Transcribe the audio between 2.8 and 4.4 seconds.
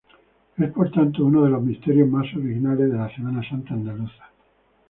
de la Semana Santa andaluza.